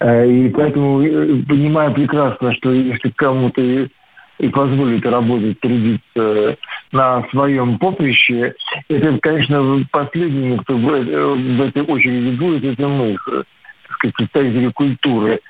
Э, 0.00 0.28
и 0.28 0.48
поэтому 0.50 1.02
э, 1.02 1.42
понимаю 1.48 1.92
прекрасно, 1.94 2.52
что 2.54 2.72
если 2.72 3.10
кому-то 3.10 3.60
и 3.60 4.48
позволит 4.48 5.06
работать, 5.06 5.60
трудиться 5.60 6.56
на 6.90 7.22
своем 7.30 7.78
поприще, 7.78 8.54
это, 8.88 9.18
конечно, 9.20 9.86
последним, 9.92 10.58
кто 10.58 10.76
в, 10.76 11.62
этой 11.62 11.82
очереди 11.82 12.36
будет, 12.36 12.64
это 12.64 12.88
мы, 12.88 13.16
так 13.24 13.46
сказать, 13.92 14.16
представители 14.16 14.68
культуры. 14.70 15.40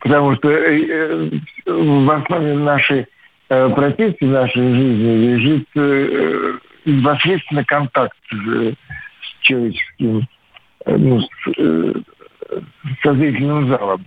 Потому 0.00 0.34
что 0.36 0.50
э, 0.50 1.30
в 1.66 2.10
основе 2.10 2.54
нашей 2.54 3.06
профессии, 3.48 4.24
нашей 4.24 4.74
жизни 4.74 5.26
лежит 5.26 5.68
непосредственно 6.86 7.64
контакт 7.64 8.16
с 8.30 9.42
человеческим 9.42 10.26
Э, 10.84 10.96
ну, 10.96 11.20
с, 11.20 11.28
э, 11.58 11.92
со 13.02 13.14
зрительным 13.14 13.68
залом. 13.68 14.04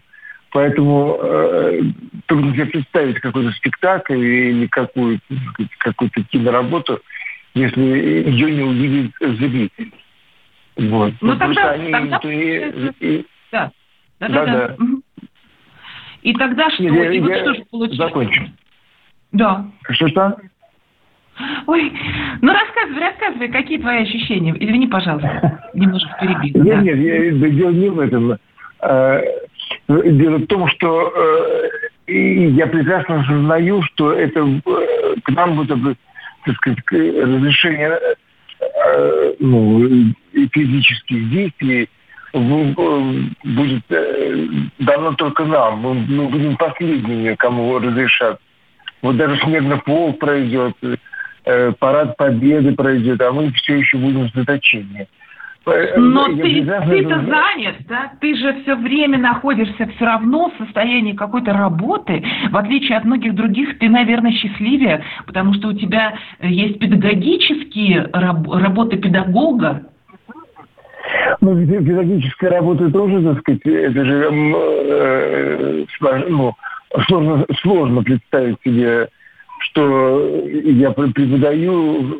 Поэтому 0.51 1.17
э, 1.21 1.81
трудно 2.27 2.53
себе 2.53 2.65
представить 2.67 3.19
какой-то 3.19 3.51
спектакль 3.51 4.15
или 4.15 4.67
какую-то 4.67 5.21
какую 5.79 6.09
киноработу, 6.11 7.01
если 7.53 7.81
ее 7.81 8.51
не 8.51 8.63
увидит 8.63 9.11
зритель. 9.19 9.91
Вот. 10.77 11.13
Ну, 11.21 11.33
ну 11.33 11.37
тогда, 11.37 11.71
они, 11.71 11.91
тогда... 11.91 12.19
И, 12.23 12.93
и... 12.99 13.25
Да. 13.51 13.71
Да, 14.19 14.29
да, 14.29 14.45
да. 14.45 14.67
да. 14.67 14.75
И 16.21 16.33
тогда 16.33 16.69
что? 16.71 16.83
Я, 16.83 17.11
и 17.11 17.19
вот 17.19 17.29
я 17.29 17.41
что 17.41 17.53
же 17.53 17.65
получилось? 17.69 17.97
Закончу. 17.97 18.43
Да. 19.31 19.65
Что-что? 19.89 20.37
Ой, 21.67 21.91
ну 22.41 22.53
рассказывай, 22.53 22.99
рассказывай, 22.99 23.49
какие 23.49 23.77
твои 23.77 24.03
ощущения? 24.03 24.55
Извини, 24.57 24.87
пожалуйста, 24.87 25.69
немножко 25.73 26.09
перебил. 26.19 26.63
Нет, 26.63 26.77
да. 26.77 26.81
нет, 26.81 26.97
я, 26.97 27.49
дело 27.49 27.71
не 27.71 27.89
в 27.89 27.99
этом. 27.99 28.37
Э, 28.85 29.21
дело 29.87 30.37
в 30.37 30.47
том, 30.47 30.67
что 30.67 31.11
э, 31.15 31.69
я 32.07 32.67
прекрасно 32.67 33.21
осознаю, 33.21 33.81
что 33.83 34.13
это 34.13 34.41
э, 34.41 35.15
к 35.23 35.29
нам 35.29 35.55
будет, 35.55 35.97
так 36.45 36.55
сказать, 36.57 36.79
разрешение 36.91 37.99
ну, 39.39 40.13
физических 40.53 41.29
действий 41.29 41.89
будет 42.33 43.83
дано 44.79 45.13
только 45.13 45.45
нам. 45.45 45.79
Мы 45.79 46.27
будем 46.27 46.57
последними, 46.57 47.35
кому 47.35 47.79
разрешат. 47.79 48.39
Вот 49.01 49.17
даже 49.17 49.39
снежный 49.41 49.77
пол 49.77 50.13
пройдет, 50.13 50.75
парад 51.79 52.17
победы 52.17 52.73
пройдет, 52.73 53.21
а 53.21 53.31
мы 53.31 53.51
все 53.53 53.77
еще 53.77 53.97
будем 53.97 54.29
в 54.29 54.33
заточении. 54.35 55.07
Но 55.65 56.27
ты, 56.27 56.63
ты-то 56.63 57.25
занят, 57.25 57.75
да? 57.87 58.11
Ты 58.21 58.35
же 58.35 58.61
все 58.61 58.75
время 58.75 59.17
находишься 59.17 59.87
все 59.95 60.05
равно 60.05 60.51
в 60.51 60.63
состоянии 60.63 61.13
какой-то 61.13 61.53
работы. 61.53 62.23
В 62.51 62.57
отличие 62.57 62.97
от 62.97 63.05
многих 63.05 63.33
других, 63.33 63.79
ты, 63.79 63.89
наверное, 63.89 64.31
счастливее, 64.31 65.03
потому 65.25 65.53
что 65.55 65.69
у 65.69 65.73
тебя 65.73 66.13
есть 66.41 66.77
педагогические 66.79 68.09
раб- 68.13 68.51
работы 68.51 68.97
педагога. 68.97 69.87
Ну, 71.41 71.55
педагогическая 71.65 72.51
работа 72.51 72.91
тоже, 72.91 73.23
так 73.23 73.39
сказать, 73.39 73.61
это 73.65 74.05
же 74.05 74.29
э, 74.31 75.85
ну, 76.29 76.53
сложно, 77.07 77.45
сложно 77.61 78.03
представить 78.03 78.57
себе, 78.63 79.07
что 79.59 80.45
я 80.47 80.91
преподаю 80.91 82.17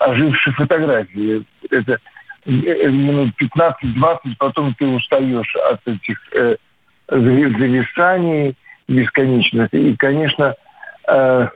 ожившие 0.00 0.54
фотографии. 0.54 1.44
Это 1.70 1.92
Э, 1.92 2.11
минут 2.46 3.30
15-20, 3.40 4.18
потом 4.38 4.74
ты 4.74 4.86
устаешь 4.86 5.54
от 5.70 5.80
этих 5.86 6.18
э, 6.34 6.56
зависаний 7.08 8.54
бесконечных. 8.88 9.72
И, 9.72 9.96
конечно, 9.96 10.54
э, 11.08 11.48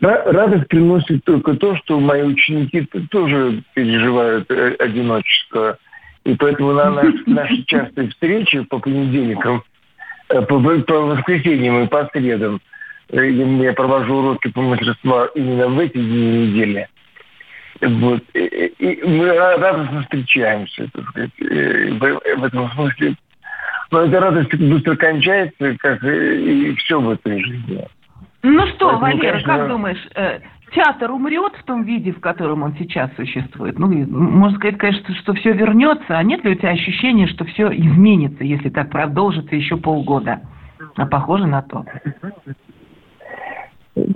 радость 0.00 0.68
приносит 0.68 1.24
только 1.24 1.54
то, 1.54 1.76
что 1.76 2.00
мои 2.00 2.22
ученики 2.22 2.86
тоже 3.10 3.62
переживают 3.74 4.50
э, 4.50 4.74
одиночество. 4.78 5.78
И 6.24 6.34
поэтому 6.34 6.72
на 6.72 6.90
наш, 6.90 7.14
наши 7.26 7.62
частые 7.64 8.08
встречи 8.10 8.60
по 8.62 8.78
понедельникам, 8.78 9.62
э, 10.30 10.42
по, 10.42 10.58
по 10.60 11.00
воскресеньям 11.00 11.84
и 11.84 11.86
по 11.86 12.08
средам, 12.12 12.60
э, 13.10 13.30
я 13.30 13.72
провожу 13.72 14.16
уроки 14.16 14.48
по 14.48 14.62
мастерству 14.62 15.26
именно 15.34 15.68
в 15.68 15.78
эти 15.78 15.98
дни 15.98 16.46
недели– 16.46 16.88
вот. 17.80 18.22
И, 18.34 19.00
мы 19.04 19.32
радостно 19.32 20.02
встречаемся, 20.02 20.88
так 20.92 21.08
сказать, 21.08 21.30
в, 21.38 22.44
этом 22.44 22.70
смысле. 22.72 23.14
Но 23.90 24.02
эта 24.02 24.20
радость 24.20 24.54
быстро 24.54 24.96
кончается, 24.96 25.76
как 25.78 26.02
и, 26.04 26.70
и 26.70 26.74
все 26.76 27.00
в 27.00 27.10
этой 27.10 27.42
жизни. 27.42 27.86
Ну 28.42 28.66
что, 28.68 28.98
Поэтому, 28.98 29.00
Валера, 29.00 29.20
конечно... 29.20 29.56
как 29.56 29.68
думаешь, 29.68 30.08
э, 30.14 30.40
театр 30.74 31.10
умрет 31.10 31.54
в 31.56 31.64
том 31.64 31.84
виде, 31.84 32.12
в 32.12 32.20
котором 32.20 32.62
он 32.62 32.74
сейчас 32.78 33.10
существует? 33.16 33.78
Ну, 33.78 33.88
можно 33.88 34.58
сказать, 34.58 34.78
конечно, 34.78 35.14
что 35.16 35.34
все 35.34 35.52
вернется, 35.52 36.16
а 36.16 36.22
нет 36.22 36.44
ли 36.44 36.52
у 36.52 36.54
тебя 36.54 36.70
ощущения, 36.70 37.26
что 37.26 37.44
все 37.46 37.68
изменится, 37.68 38.44
если 38.44 38.68
так 38.68 38.90
продолжится 38.90 39.56
еще 39.56 39.76
полгода? 39.76 40.40
А 40.96 41.06
похоже 41.06 41.46
на 41.46 41.62
то 41.62 41.84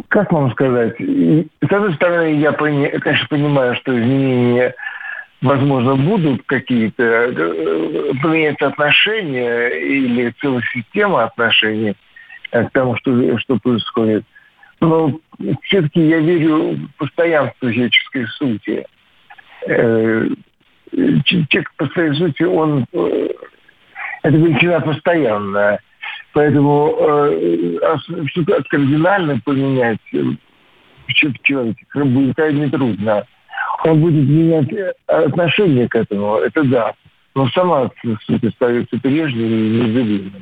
как 0.08 0.32
вам 0.32 0.50
сказать, 0.52 0.96
с 0.98 1.72
одной 1.72 1.94
стороны, 1.94 2.34
я, 2.34 2.52
конечно, 2.52 3.26
понимаю, 3.28 3.76
что 3.76 3.98
изменения, 3.98 4.74
возможно, 5.40 5.96
будут 5.96 6.42
какие-то, 6.46 7.02
э, 7.02 8.12
поменяться 8.22 8.68
отношения 8.68 9.68
или 9.68 10.34
целая 10.40 10.62
система 10.72 11.24
отношений 11.24 11.94
к 12.50 12.68
тому, 12.72 12.96
что, 12.96 13.38
что 13.38 13.58
происходит. 13.58 14.24
Но 14.80 15.18
все-таки 15.62 16.00
я 16.00 16.18
верю 16.18 16.74
в 16.74 16.98
постоянство 16.98 17.72
человеческой 17.72 18.26
сути. 18.26 18.86
Э, 19.68 20.28
человек 21.24 21.72
по 21.76 21.86
своей 21.88 22.12
сути, 22.14 22.42
он 22.42 22.84
э, 22.92 23.28
это 24.22 24.36
величина 24.36 24.80
постоянная. 24.80 25.80
Поэтому 26.32 26.96
э, 26.98 27.78
что-то 28.26 28.62
кардинально 28.70 29.40
поменять 29.44 30.00
в 30.12 31.42
человеке 31.42 31.84
будет 31.94 32.36
крайне 32.36 32.68
трудно. 32.68 33.24
Он 33.84 34.00
будет 34.00 34.28
менять 34.28 34.72
э, 34.72 34.92
отношение 35.06 35.88
к 35.88 35.94
этому, 35.96 36.36
это 36.36 36.64
да. 36.64 36.92
Но 37.34 37.48
сама 37.48 37.90
суть 38.02 38.44
остается 38.44 38.98
прежней 38.98 39.48
и 39.48 39.70
неизменной. 39.70 40.32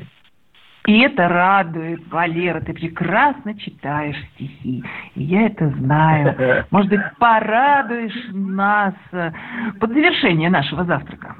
И 0.87 1.00
это 1.00 1.28
радует, 1.28 2.00
Валера, 2.11 2.61
ты 2.61 2.73
прекрасно 2.73 3.56
читаешь 3.59 4.16
стихи. 4.35 4.82
Я 5.14 5.47
это 5.47 5.69
знаю. 5.78 6.67
Может 6.71 6.91
быть, 6.91 7.00
порадуешь 7.19 8.28
нас 8.32 8.95
э, 9.12 9.30
под 9.78 9.91
завершение 9.91 10.50
нашего 10.50 10.84
завтрака. 10.84 11.36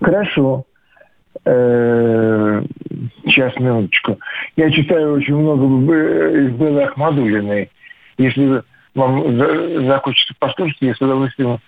Хорошо. 0.00 0.64
Э, 1.44 2.62
сейчас, 3.24 3.54
минуточку. 3.56 4.18
Я 4.56 4.70
читаю 4.70 5.14
очень 5.14 5.36
много 5.36 5.64
из 5.64 6.50
Беллы 6.52 6.82
Ахмадулиной. 6.84 7.70
Если 8.18 8.62
вам 8.94 9.86
захочется 9.86 10.34
послушать, 10.38 10.78
я 10.80 10.94
с 10.94 11.00
удовольствием 11.00 11.58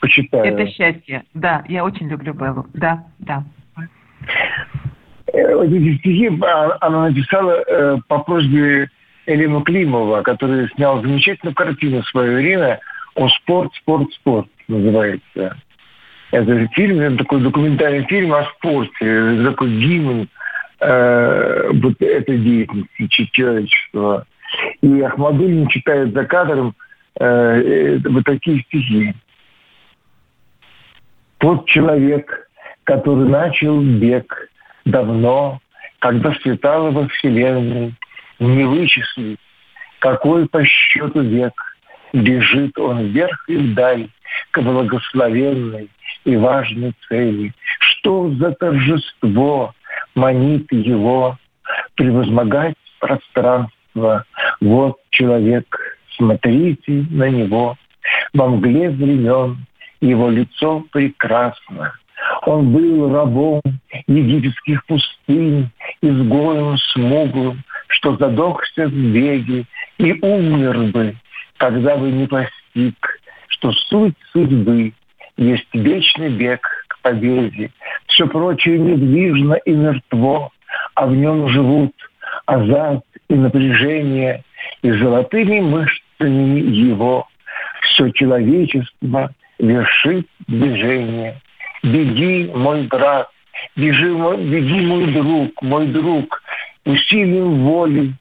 почитаю. 0.00 0.44
Это 0.44 0.66
счастье. 0.70 1.22
Да, 1.34 1.64
я 1.68 1.84
очень 1.84 2.08
люблю 2.08 2.34
Беллу. 2.34 2.66
Да, 2.74 3.04
да. 3.18 3.44
Э, 5.32 5.64
эти 5.64 5.98
стихи 5.98 6.30
а, 6.42 6.76
она 6.80 7.08
написала 7.08 7.62
э, 7.66 7.98
по 8.08 8.18
просьбе 8.20 8.90
Элина 9.26 9.62
Климова, 9.62 10.22
который 10.22 10.68
снял 10.70 11.00
замечательную 11.00 11.54
картину 11.54 12.02
в 12.02 12.08
свое 12.08 12.36
время 12.36 12.80
«О 13.14 13.28
спорт, 13.28 13.72
спорт, 13.74 14.12
спорт» 14.12 14.48
называется. 14.66 15.56
Это 16.30 16.68
фильм, 16.68 17.00
это 17.00 17.18
такой 17.18 17.40
документальный 17.40 18.06
фильм 18.06 18.32
о 18.32 18.44
спорте, 18.44 19.42
такой 19.44 19.70
гимн 19.70 20.28
э, 20.80 21.70
вот 21.72 22.00
этой 22.00 22.38
деятельности 22.38 23.30
человечества. 23.32 24.26
И 24.80 25.00
Ахмадулин 25.00 25.66
читает 25.68 26.12
за 26.12 26.24
кадром 26.24 26.74
э, 27.18 27.24
э, 27.24 27.98
вот 28.08 28.24
такие 28.24 28.62
стихи. 28.62 29.14
Тот 31.38 31.66
человек, 31.66 32.48
который 32.84 33.28
начал 33.28 33.80
бег 33.80 34.50
давно, 34.84 35.60
когда 35.98 36.32
светало 36.34 36.90
во 36.90 37.08
Вселенной, 37.08 37.94
не 38.38 38.64
вычислить, 38.64 39.38
какой 39.98 40.48
по 40.48 40.64
счету 40.64 41.22
век 41.22 41.54
бежит 42.12 42.78
он 42.78 43.06
вверх 43.08 43.48
и 43.48 43.56
вдаль 43.56 44.08
к 44.52 44.60
благословенной 44.60 45.88
и 46.24 46.36
важной 46.36 46.92
цели. 47.08 47.52
Что 47.78 48.30
за 48.30 48.52
торжество 48.52 49.74
манит 50.14 50.70
его 50.72 51.38
превозмогать 51.94 52.76
пространство? 52.98 54.24
Вот 54.60 54.98
человек, 55.10 55.66
смотрите 56.16 57.06
на 57.10 57.28
него. 57.28 57.76
Во 58.32 58.48
мгле 58.48 58.90
времен 58.90 59.66
его 60.00 60.30
лицо 60.30 60.84
прекрасно. 60.92 61.94
Он 62.46 62.72
был 62.72 63.12
рабом 63.12 63.62
египетских 64.06 64.84
пустынь, 64.86 65.70
изгоем 66.02 66.76
смуглым, 66.92 67.62
что 67.88 68.16
задохся 68.16 68.86
в 68.86 68.92
беге 68.92 69.64
и 69.98 70.12
умер 70.22 70.92
бы, 70.92 71.16
когда 71.56 71.96
бы 71.96 72.10
не 72.10 72.26
постиг, 72.26 73.20
что 73.48 73.72
суть 73.72 74.16
судьбы 74.32 74.92
есть 75.40 75.66
вечный 75.72 76.28
бег 76.28 76.60
к 76.88 77.00
победе. 77.00 77.70
Все 78.06 78.26
прочее 78.26 78.78
недвижно 78.78 79.54
и 79.54 79.72
мертво, 79.72 80.52
а 80.94 81.06
в 81.06 81.16
нем 81.16 81.48
живут 81.48 81.92
азарт 82.44 83.04
и 83.28 83.34
напряжение, 83.34 84.44
и 84.82 84.90
золотыми 84.92 85.60
мышцами 85.60 86.60
его 86.60 87.26
все 87.80 88.10
человечество 88.10 89.30
вершит 89.58 90.26
движение. 90.46 91.40
Беги, 91.82 92.50
мой 92.54 92.82
брат, 92.82 93.30
бежи, 93.76 94.12
мой, 94.12 94.36
беги, 94.36 94.86
мой 94.86 95.06
друг, 95.06 95.62
мой 95.62 95.86
друг, 95.86 96.42
усилием 96.84 97.64
воли 97.64 98.12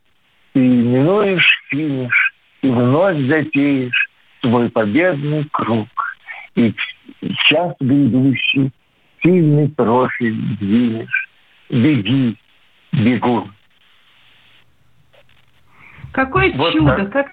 ты 0.53 0.59
минуешь 0.61 1.63
финиш 1.69 2.33
и 2.61 2.67
вновь 2.69 3.17
затеешь 3.27 4.09
свой 4.41 4.69
победный 4.69 5.45
круг. 5.51 5.87
И 6.55 6.73
час 7.47 7.75
грядущий, 7.79 8.71
сильный 9.21 9.69
профиль 9.69 10.35
двинешь. 10.59 11.29
Беги, 11.69 12.37
бегун. 12.91 13.53
Какое 16.11 16.51
вот 16.55 16.73
чудо, 16.73 16.95
так. 16.95 17.11
как 17.11 17.31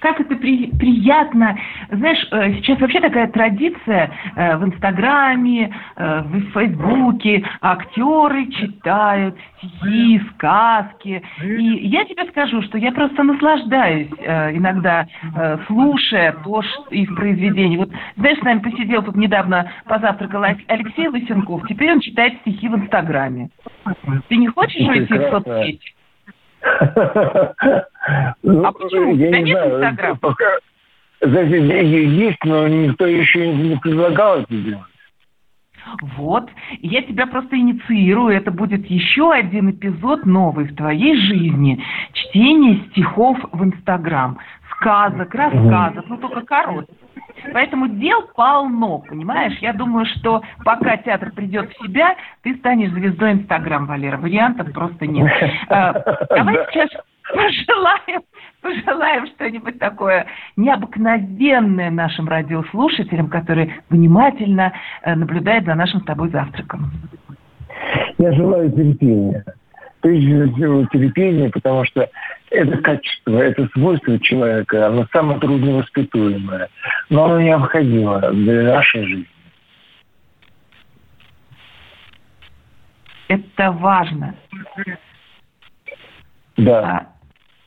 как 0.00 0.20
это 0.20 0.36
при, 0.36 0.68
приятно. 0.78 1.58
Знаешь, 1.90 2.26
э, 2.30 2.54
сейчас 2.54 2.80
вообще 2.80 3.00
такая 3.00 3.28
традиция 3.28 4.10
э, 4.34 4.56
в 4.56 4.64
Инстаграме, 4.64 5.74
э, 5.96 6.20
в 6.22 6.52
Фейсбуке. 6.52 7.44
Актеры 7.60 8.46
читают 8.50 9.36
стихи, 9.58 10.20
сказки. 10.34 11.22
И 11.42 11.88
я 11.88 12.04
тебе 12.04 12.26
скажу, 12.26 12.62
что 12.62 12.78
я 12.78 12.92
просто 12.92 13.22
наслаждаюсь 13.22 14.08
иногда, 14.18 15.06
слушая 15.66 16.32
то, 16.44 16.62
что 16.62 16.88
их 16.90 17.14
произведения. 17.14 17.78
Вот, 17.78 17.90
знаешь, 18.16 18.38
с 18.38 18.42
нами 18.42 18.58
посидел 18.60 19.02
тут 19.02 19.16
недавно, 19.16 19.70
позавтракал 19.86 20.44
Алексей 20.68 21.08
Лысенков. 21.08 21.66
Теперь 21.68 21.92
он 21.92 22.00
читает 22.00 22.34
стихи 22.40 22.68
в 22.68 22.76
Инстаграме. 22.76 23.50
Ты 24.28 24.36
не 24.36 24.48
хочешь 24.48 24.86
уйти 24.86 25.12
в 25.12 25.30
соцсети? 25.30 25.96
Ну, 28.42 28.64
а 28.64 28.72
почему? 28.72 29.14
Я 29.14 29.40
не 29.40 29.52
знаю. 29.52 30.16
Пока, 30.20 30.44
есть, 31.22 32.44
но 32.44 32.68
никто 32.68 33.06
еще 33.06 33.52
не 33.52 33.76
предлагал 33.76 34.40
это 34.40 34.54
делать. 34.54 34.84
Вот, 36.16 36.48
я 36.80 37.02
тебя 37.02 37.26
просто 37.26 37.56
инициирую. 37.56 38.36
Это 38.36 38.50
будет 38.50 38.86
еще 38.86 39.32
один 39.32 39.70
эпизод 39.70 40.26
новый 40.26 40.66
в 40.66 40.74
твоей 40.76 41.16
жизни. 41.16 41.82
Чтение 42.12 42.84
стихов 42.90 43.38
в 43.52 43.64
Инстаграм. 43.64 44.38
Сказок, 44.76 45.34
рассказов, 45.34 46.04
ну 46.08 46.16
только 46.18 46.42
коротких. 46.42 46.96
Поэтому 47.52 47.88
дел 47.88 48.22
полно, 48.34 48.98
понимаешь? 48.98 49.56
Я 49.60 49.72
думаю, 49.72 50.06
что 50.06 50.42
пока 50.64 50.96
театр 50.96 51.32
придет 51.32 51.70
в 51.70 51.84
себя, 51.84 52.16
ты 52.42 52.54
станешь 52.56 52.90
звездой 52.90 53.32
Инстаграм, 53.32 53.86
Валера. 53.86 54.16
Вариантов 54.16 54.72
просто 54.72 55.06
нет. 55.06 55.30
А, 55.68 55.92
давай 56.28 56.56
сейчас 56.70 56.90
пожелаем, 57.32 58.22
пожелаем 58.62 59.26
что-нибудь 59.28 59.78
такое 59.78 60.26
необыкновенное 60.56 61.90
нашим 61.90 62.28
радиослушателям, 62.28 63.28
которые 63.28 63.80
внимательно 63.90 64.72
э, 65.02 65.14
наблюдают 65.14 65.64
за 65.64 65.74
нашим 65.74 66.00
с 66.00 66.04
тобой 66.04 66.30
завтраком. 66.30 66.90
Я 68.18 68.32
желаю 68.32 68.70
терпения. 68.70 69.44
Прежде 70.00 70.52
всего 70.52 70.84
терпения, 70.86 71.50
потому 71.50 71.84
что 71.84 72.08
это 72.56 72.78
качество, 72.78 73.38
это 73.38 73.68
свойство 73.72 74.18
человека, 74.20 74.86
оно 74.86 75.06
самое 75.12 75.38
трудновоспитуемое, 75.38 76.68
но 77.10 77.24
оно 77.24 77.40
необходимо 77.40 78.20
для 78.32 78.74
нашей 78.74 79.06
жизни. 79.06 79.28
Это 83.28 83.72
важно. 83.72 84.34
Да. 86.56 87.15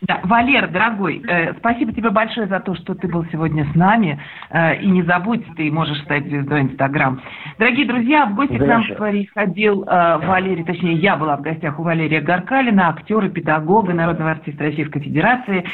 Да, 0.02 0.22
Валер, 0.24 0.70
дорогой, 0.70 1.22
э, 1.28 1.54
спасибо 1.58 1.92
тебе 1.92 2.10
большое 2.10 2.48
за 2.48 2.62
то, 2.62 2.74
что 2.76 2.96
ты 2.96 3.08
был 3.10 3.26
сегодня 3.32 3.66
с 3.66 3.76
нами. 3.76 4.18
Э, 4.50 4.80
и 4.80 4.88
не 4.88 5.04
забудь, 5.04 5.46
ты 5.58 5.70
можешь 5.72 6.00
стать 6.04 6.24
звездой 6.26 6.62
Инстаграм. 6.62 7.22
Дорогие 7.58 7.86
друзья, 7.86 8.26
в 8.26 8.36
гости 8.36 8.58
Хорошо. 8.58 8.96
к 8.96 9.00
нам 9.00 9.12
приходил 9.12 9.84
э, 9.84 10.18
Валерий, 10.26 10.64
точнее, 10.64 10.94
я 10.94 11.18
была 11.18 11.36
в 11.36 11.42
гостях 11.42 11.78
у 11.80 11.84
Валерия 11.84 12.22
Гаркалина, 12.22 12.90
актера, 12.90 13.28
педагога, 13.28 13.94
народного 13.94 14.32
артиста 14.32 14.64
Российской 14.64 15.02
Федерации 15.02 15.66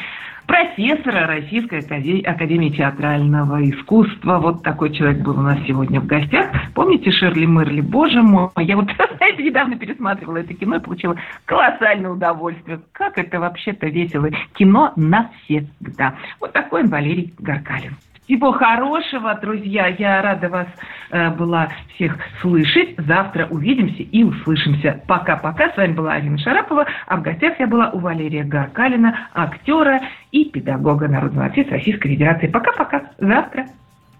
профессора 0.46 1.26
Российской 1.26 1.80
Академии 1.80 2.70
театрального 2.70 3.62
искусства. 3.68 4.38
Вот 4.38 4.62
такой 4.62 4.92
человек 4.92 5.18
был 5.22 5.38
у 5.38 5.42
нас 5.42 5.58
сегодня 5.66 6.00
в 6.00 6.06
гостях. 6.06 6.50
Помните 6.74 7.10
Шерли 7.10 7.46
Мерли? 7.46 7.80
Боже 7.80 8.22
мой, 8.22 8.50
я 8.56 8.76
вот, 8.76 8.88
знаете, 9.16 9.42
недавно 9.42 9.76
пересматривала 9.76 10.38
это 10.38 10.54
кино 10.54 10.76
и 10.76 10.80
получила 10.80 11.16
колоссальное 11.44 12.10
удовольствие. 12.10 12.80
Как 12.92 13.18
это 13.18 13.40
вообще-то 13.40 13.86
весело. 13.88 14.28
Кино 14.54 14.92
навсегда. 14.96 16.14
Вот 16.40 16.52
такой 16.52 16.82
он 16.82 16.88
Валерий 16.88 17.34
Гаркалин. 17.38 17.92
Всего 18.26 18.50
хорошего, 18.50 19.38
друзья. 19.40 19.86
Я 19.86 20.20
рада 20.20 20.48
вас 20.48 20.66
э, 21.10 21.30
была 21.30 21.68
всех 21.94 22.18
слышать. 22.40 22.96
Завтра 22.98 23.46
увидимся 23.46 24.02
и 24.02 24.24
услышимся. 24.24 25.00
Пока-пока. 25.06 25.70
С 25.70 25.76
вами 25.76 25.92
была 25.92 26.14
Арина 26.14 26.36
Шарапова. 26.36 26.86
А 27.06 27.16
в 27.16 27.22
гостях 27.22 27.58
я 27.60 27.68
была 27.68 27.90
у 27.90 28.00
Валерия 28.00 28.42
Гаркалина, 28.42 29.28
актера 29.32 30.00
и 30.32 30.44
педагога 30.46 31.06
Народного 31.06 31.46
артиста 31.46 31.74
Российской 31.74 32.10
Федерации. 32.10 32.48
Пока-пока. 32.48 33.02
Завтра 33.18 33.66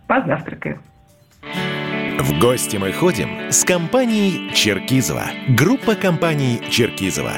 позавтракаем. 0.07 0.79
В 2.21 2.41
гости 2.41 2.77
мы 2.77 2.93
ходим 2.93 3.51
с 3.51 3.65
компанией 3.65 4.53
Черкизова. 4.55 5.25
Группа 5.49 5.97
компаний 5.97 6.61
Черкизова 6.71 7.33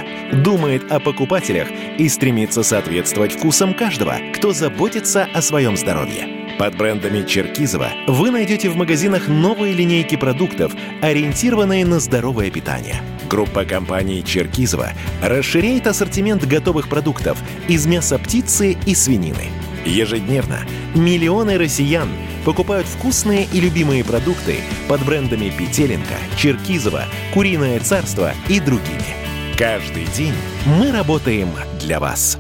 думает 0.45 0.93
о 0.93 1.01
покупателях 1.01 1.69
и 1.97 2.09
стремится 2.09 2.63
соответствовать 2.63 3.33
вкусам 3.33 3.73
каждого, 3.73 4.17
кто 4.35 4.53
заботится 4.53 5.27
о 5.35 5.41
своем 5.41 5.75
здоровье. 5.77 6.48
Под 6.59 6.77
брендами 6.77 7.25
Черкизова 7.25 7.91
вы 8.09 8.33
найдете 8.33 8.69
в 8.69 8.75
магазинах 8.75 9.29
новые 9.29 9.75
линейки 9.75 10.17
продуктов, 10.17 10.73
ориентированные 11.01 11.87
на 11.87 12.01
здоровое 12.01 12.51
питание. 12.51 13.01
Группа 13.31 13.65
компаний 13.65 14.25
Черкизова 14.25 14.89
расширяет 15.23 15.87
ассортимент 15.87 16.45
готовых 16.45 16.89
продуктов 16.89 17.39
из 17.69 17.87
мяса 17.87 18.19
птицы 18.19 18.77
и 18.87 18.95
свинины. 18.97 19.51
Ежедневно 19.85 20.59
миллионы 20.97 21.59
россиян 21.59 22.09
покупают 22.45 22.89
вкусные 22.89 23.47
и 23.53 23.61
любимые 23.61 24.03
продукты 24.03 24.57
под 24.89 25.05
брендами 25.05 25.53
Петеленко, 25.57 26.17
Черкизова, 26.37 27.05
Куриное 27.35 27.79
царство 27.79 28.33
и 28.49 28.59
другими. 28.59 29.15
Каждый 29.57 30.07
день 30.07 30.35
мы 30.67 30.91
работаем 30.91 31.51
для 31.81 32.01
вас. 32.01 32.37